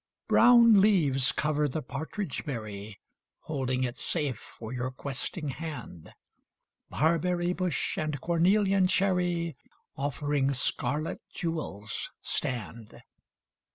Brown 0.27 0.81
leaves 0.81 1.31
cover 1.31 1.67
the 1.67 1.83
partridge 1.83 2.43
berry, 2.43 2.99
\ 3.19 3.39
Holding 3.47 3.83
it 3.83 3.95
safe 3.97 4.39
for 4.39 4.73
your 4.73 4.89
questing 4.89 5.49
hand. 5.49 6.11
Barberry 6.89 7.53
bush 7.53 7.99
and 7.99 8.19
cornelian 8.19 8.87
cherry 8.87 9.55
Offering 9.95 10.53
scarlet 10.55 11.21
jewels 11.31 12.09
stand. 12.23 13.03